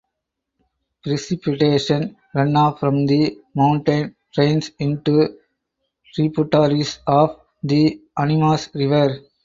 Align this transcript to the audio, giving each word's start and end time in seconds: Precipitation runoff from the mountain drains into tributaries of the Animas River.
Precipitation 1.03 2.15
runoff 2.33 2.79
from 2.79 3.05
the 3.05 3.37
mountain 3.53 4.15
drains 4.33 4.71
into 4.79 5.37
tributaries 6.15 6.97
of 7.05 7.39
the 7.61 8.01
Animas 8.17 8.71
River. 8.73 9.19